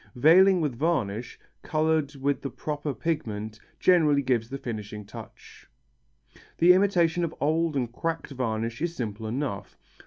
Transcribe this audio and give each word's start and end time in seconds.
Veiling 0.15 0.61
with 0.61 0.73
varnish, 0.75 1.39
coloured 1.61 2.15
with 2.15 2.41
the 2.41 2.49
proper 2.49 2.91
pigment, 2.91 3.59
generally 3.79 4.23
gives 4.23 4.49
the 4.49 4.57
finishing 4.57 5.05
touch. 5.05 5.67
The 6.57 6.73
imitation 6.73 7.23
of 7.23 7.35
old 7.39 7.75
and 7.75 7.93
cracked 7.93 8.31
varnish 8.31 8.81
is 8.81 8.95
simple 8.95 9.27
enough. 9.27 9.77